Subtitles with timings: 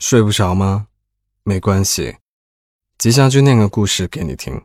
[0.00, 0.88] 睡不着吗？
[1.42, 2.16] 没关系，
[2.96, 4.64] 吉祥君念个故事给你听。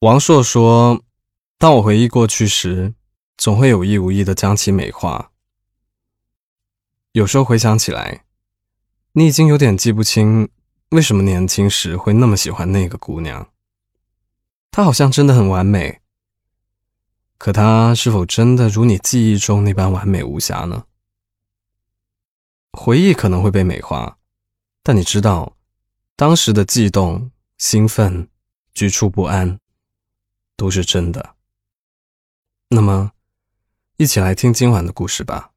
[0.00, 1.02] 王朔说
[1.56, 2.92] ：“当我回忆过去时，
[3.38, 5.32] 总会有意无意的将其美化。
[7.12, 8.26] 有时候回想起来，
[9.12, 10.50] 你已经有点记不清
[10.90, 13.50] 为什么年轻时会那么喜欢那个姑娘。
[14.70, 16.02] 她好像真的很完美，
[17.38, 20.84] 可她是否真的如你记忆中那般完美无瑕呢？”
[22.72, 24.18] 回忆可能会被美化，
[24.82, 25.56] 但你知道，
[26.16, 28.28] 当时的悸动、兴奋、
[28.72, 29.58] 局促不安，
[30.56, 31.34] 都是真的。
[32.68, 33.12] 那么，
[33.96, 35.50] 一起来听今晚的故事吧。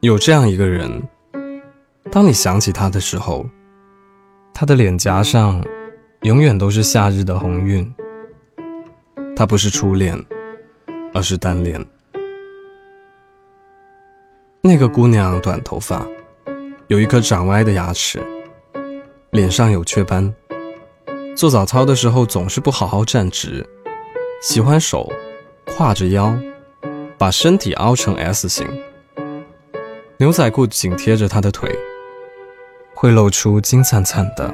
[0.00, 1.06] 有这样一个人，
[2.10, 3.44] 当你想起他的时候，
[4.54, 5.62] 他的脸颊上
[6.22, 7.94] 永远都是夏日的红晕。
[9.36, 10.18] 他不是初恋。
[11.20, 11.78] 而是单恋。
[14.62, 16.06] 那个姑娘短头发，
[16.86, 18.18] 有一颗长歪的牙齿，
[19.28, 20.34] 脸上有雀斑。
[21.36, 23.68] 做早操的时候总是不好好站直，
[24.42, 25.12] 喜欢手
[25.66, 26.34] 挎着腰，
[27.18, 28.66] 把身体凹成 S 型。
[30.16, 31.70] 牛仔裤紧贴着她的腿，
[32.94, 34.50] 会露出金灿灿的，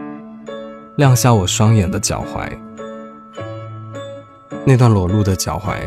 [0.97, 2.51] 亮瞎我双眼的脚踝。
[4.65, 5.79] 那段裸露的脚踝。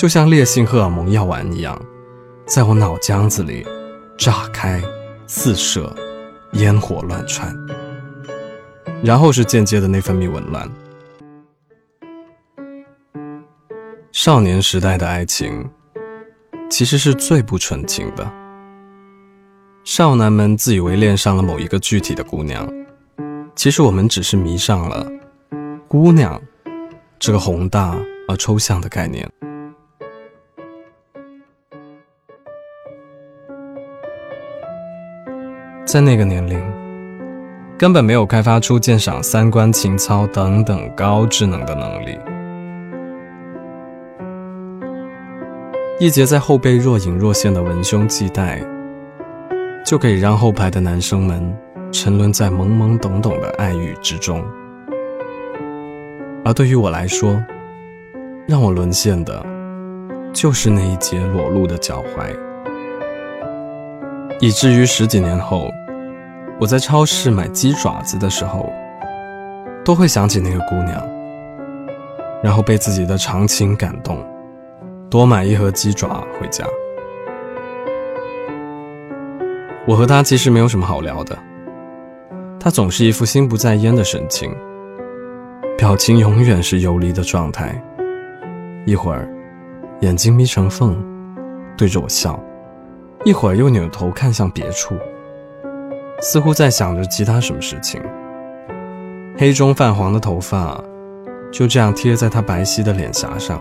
[0.00, 1.78] 就像烈性荷尔蒙药丸一样，
[2.46, 3.66] 在我脑浆子里
[4.16, 4.82] 炸开、
[5.26, 5.94] 四射、
[6.52, 7.54] 烟火乱窜，
[9.04, 10.66] 然后是间接的内分泌紊乱。
[14.10, 15.68] 少年时代的爱情
[16.70, 18.26] 其实是最不纯情的。
[19.84, 22.66] 少男们自以为恋上了某一个具体的姑娘，
[23.54, 25.06] 其实我们只是迷上了
[25.86, 26.40] “姑娘”
[27.20, 27.94] 这个宏大
[28.28, 29.30] 而抽象的概念。
[35.90, 36.56] 在那个年龄，
[37.76, 42.16] 根本没有开发出鉴赏三观、情操等等高智能的能力。
[45.98, 48.64] 一节在后背若隐若现的文胸系带，
[49.84, 51.52] 就可以让后排的男生们
[51.90, 54.44] 沉沦在懵懵懂懂的爱欲之中。
[56.44, 57.36] 而对于我来说，
[58.46, 59.44] 让我沦陷的，
[60.32, 62.32] 就是那一节裸露的脚踝，
[64.38, 65.68] 以至于十几年后。
[66.60, 68.70] 我在超市买鸡爪子的时候，
[69.82, 71.02] 都会想起那个姑娘，
[72.42, 74.22] 然后被自己的长情感动，
[75.08, 76.62] 多买一盒鸡爪回家。
[79.86, 81.38] 我和她其实没有什么好聊的，
[82.60, 84.54] 她总是一副心不在焉的神情，
[85.78, 87.74] 表情永远是游离的状态，
[88.84, 89.26] 一会儿
[90.00, 90.94] 眼睛眯成缝，
[91.74, 92.38] 对着我笑，
[93.24, 94.94] 一会儿又扭头看向别处。
[96.22, 98.00] 似乎在想着其他什么事情，
[99.38, 100.78] 黑中泛黄的头发
[101.50, 103.60] 就这样贴在他白皙的脸颊上。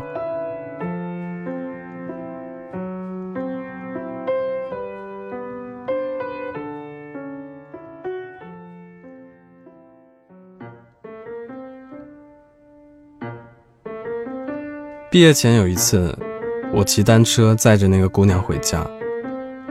[15.10, 16.16] 毕业前有一次，
[16.72, 18.86] 我骑单车载着那个姑娘回家，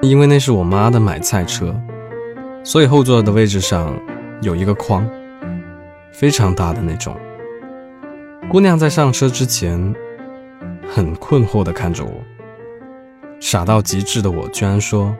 [0.03, 1.73] 因为那是我妈的买菜车。
[2.69, 3.99] 所以后座的位置上
[4.43, 5.09] 有一个筐，
[6.13, 7.17] 非常大的那种。
[8.51, 9.95] 姑娘在上车之前
[10.87, 12.13] 很困惑地看着我，
[13.41, 15.17] 傻到极致的我居然说：“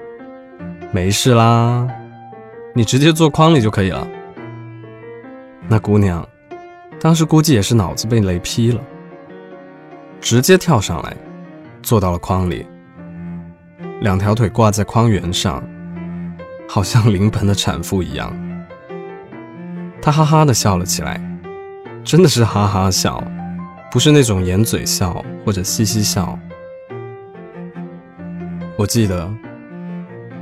[0.93, 1.89] 没事啦，
[2.75, 4.07] 你直接坐筐里就可以了。”
[5.67, 6.29] 那姑娘
[7.01, 8.81] 当时估计也是脑子被雷劈了，
[10.21, 11.17] 直接跳上来，
[11.83, 12.67] 坐到了筐里，
[14.03, 15.67] 两条腿挂在筐缘上。
[16.69, 18.31] 好像临盆的产妇一样，
[20.03, 21.19] 他哈哈的笑了起来，
[22.05, 23.25] 真的是哈哈笑，
[23.91, 26.39] 不是那种掩嘴笑或者嘻嘻笑。
[28.77, 29.29] 我记得，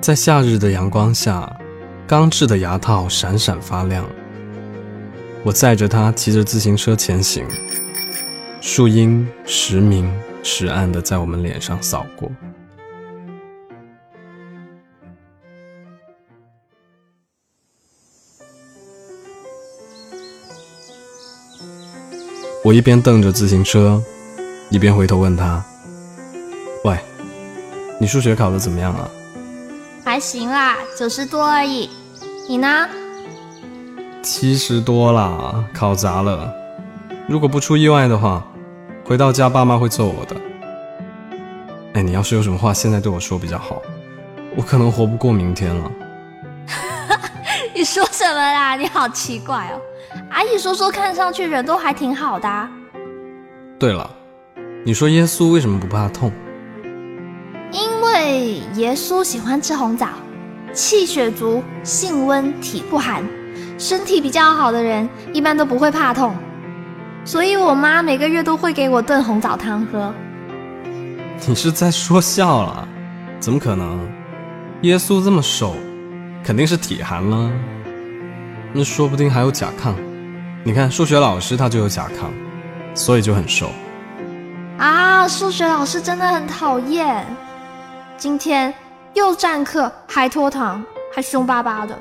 [0.01, 1.49] 在夏日的阳光下，
[2.09, 4.05] 钢制的牙套闪闪发亮。
[5.45, 7.47] 我载着他骑着自行车前行，
[8.61, 10.13] 树荫时明
[10.43, 12.29] 时暗的在我们脸上扫过。
[22.67, 24.03] 我一边蹬着自行车，
[24.71, 25.65] 一边回头问他
[26.83, 26.99] ：“喂，
[28.01, 29.09] 你数学考得怎么样啊
[30.05, 31.89] ？”“还行啦，九十多而已。
[32.49, 32.89] 你呢
[34.21, 36.53] ？”“七十多啦，考砸了。
[37.29, 38.45] 如果不出意外的话，
[39.05, 40.35] 回到家爸妈会揍我的。”
[41.95, 43.81] 哎，你要是有什么话，现在对我说比较好，
[44.57, 45.89] 我可能活不过明天了。
[47.73, 48.75] 你说什么啦？
[48.75, 49.79] 你好奇怪哦。
[50.31, 52.69] 阿姨说说，看上去人都还挺好的。
[53.79, 54.11] 对了，
[54.85, 56.33] 你说耶稣为什么不怕痛？
[57.73, 60.09] 因为耶稣喜欢吃红枣，
[60.73, 63.23] 气血足，性温，体不寒，
[63.79, 66.35] 身体比较好的人一般都不会怕痛。
[67.25, 70.15] 所以我妈每个月都会给我炖红枣汤喝。
[71.47, 72.89] 你是在说笑了？
[73.39, 73.99] 怎么可能？
[74.83, 75.75] 耶稣这么瘦，
[76.45, 77.51] 肯定是体寒了。
[78.77, 79.95] 那说不定还有甲亢。
[80.63, 82.29] 你看数学老师他就有甲亢，
[82.95, 83.71] 所以就很瘦。
[84.77, 87.25] 啊，数学老师真的很讨厌。
[88.19, 88.73] 今天
[89.15, 90.85] 又占课，还拖堂，
[91.15, 91.99] 还凶巴巴的。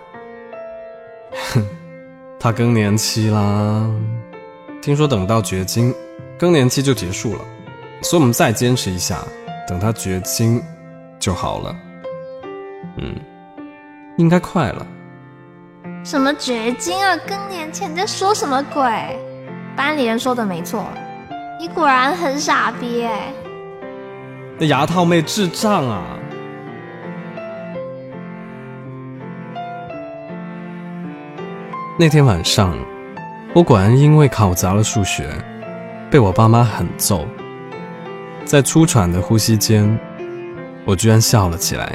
[1.53, 1.65] 哼，
[2.37, 3.89] 他更年期啦。
[4.81, 5.93] 听说等到绝经，
[6.37, 7.41] 更年期就结束了，
[8.01, 9.19] 所以我们再坚持一下，
[9.67, 10.61] 等他绝经
[11.19, 11.75] 就好了。
[12.97, 13.15] 嗯，
[14.17, 14.85] 应该快了。
[16.05, 17.17] 什么绝经啊？
[17.27, 17.87] 更年期？
[17.87, 18.83] 你在说什么鬼？
[19.75, 20.85] 班里人说的没错，
[21.59, 23.33] 你果然很傻逼哎。
[24.59, 26.03] 那牙套妹智障啊！
[31.97, 32.77] 那天晚上。
[33.55, 35.27] 我果然因为考砸了数学，
[36.11, 37.25] 被我爸妈狠揍。
[38.43, 39.97] 在粗喘的呼吸间，
[40.85, 41.89] 我居然笑了起来，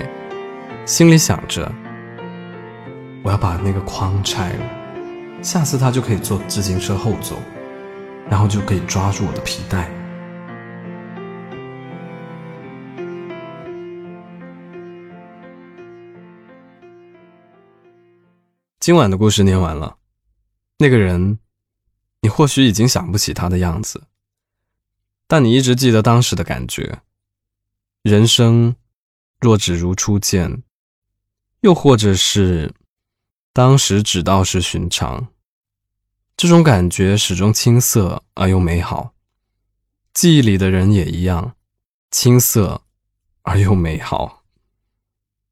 [0.84, 1.70] 心里想着：
[3.30, 7.38] 我要把那个框拆了，下次他就可以坐自行车后座，
[8.28, 9.88] 然后就可以抓住我的皮带。
[18.80, 19.96] 今晚的故事念完了，
[20.78, 21.38] 那个人。
[22.22, 24.02] 你或许已经想不起他的样子，
[25.28, 26.98] 但你一直记得当时的感觉。
[28.02, 28.74] 人生
[29.38, 30.64] 若只如初见，
[31.60, 32.74] 又或者是
[33.52, 35.26] 当时只道是寻常，
[36.37, 39.12] 这种感觉始终青涩而又美好。
[40.14, 41.55] 记忆里的人也一样，
[42.12, 42.82] 青涩
[43.43, 44.44] 而又美好。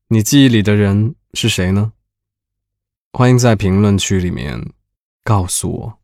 [0.08, 1.92] 你记忆里的人是谁呢？
[3.12, 4.72] 欢迎在评论区里面
[5.24, 5.98] 告诉我。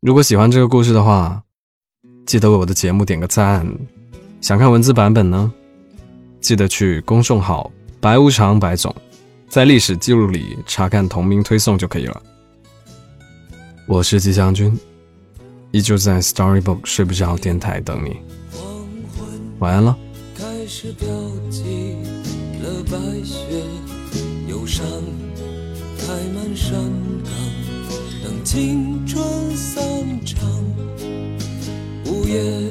[0.00, 1.44] 如果喜欢这个故事的话，
[2.24, 3.70] 记得为我的节目点个赞。
[4.40, 5.52] 想看文字版本呢，
[6.40, 7.70] 记得去公众号
[8.00, 8.94] “白无常白总”
[9.48, 12.22] 在历史记录里查看同名推送就可以了。
[13.86, 14.78] 我是吉祥君，
[15.70, 18.18] 依旧在 Storybook 睡不着电台等你。
[19.60, 19.96] 晚安了。
[20.36, 21.06] 开始飘
[21.50, 21.96] 起
[22.62, 23.38] 了白雪，
[24.48, 24.84] 忧伤
[25.98, 26.74] 开满山
[27.24, 27.32] 岗
[28.22, 29.24] 等青春
[29.56, 29.82] 散
[30.26, 30.46] 场，
[32.04, 32.70] 午夜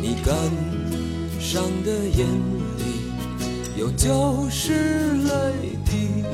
[0.00, 0.34] 你感
[1.38, 2.26] 伤的眼
[2.78, 2.84] 里
[3.76, 4.72] 有旧时
[5.14, 6.24] 泪滴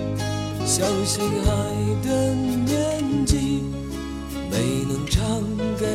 [0.64, 3.62] 相信爱的年纪
[4.50, 5.42] 没能唱
[5.78, 5.87] 给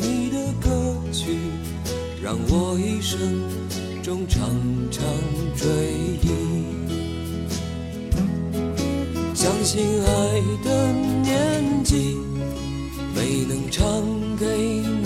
[0.00, 1.36] 你的歌曲
[2.22, 3.20] 让我一生
[4.02, 4.48] 中常
[4.90, 5.04] 常
[5.54, 5.68] 追
[6.22, 6.54] 忆。
[9.34, 12.16] 相信爱的年纪
[13.14, 13.84] 没能唱
[14.38, 14.46] 给
[15.02, 15.03] 你。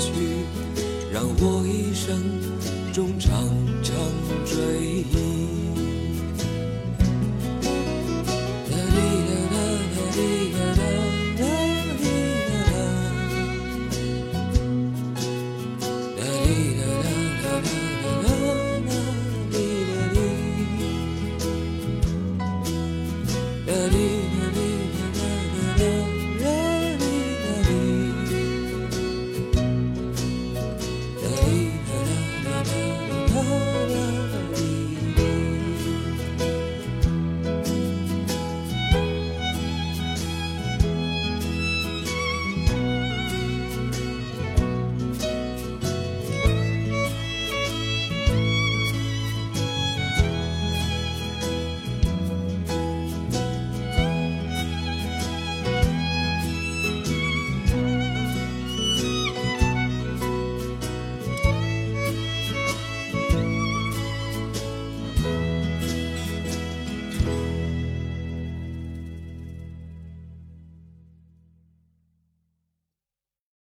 [0.00, 0.10] 去，
[1.12, 1.79] 让我一